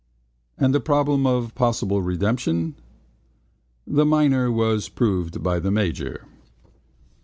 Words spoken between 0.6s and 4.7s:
the problem of possible redemption? The minor